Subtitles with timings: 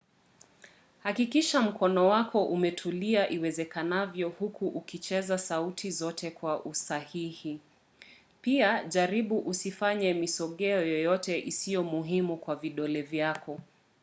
[1.03, 7.59] hakikisha mkono wako umetulia iwezekanavyo huku ukicheza sauti zote kwa usahihi-
[8.41, 13.59] pia jaribu usifanye misogeo yoyote isiyo muhimu kwa vidole vyako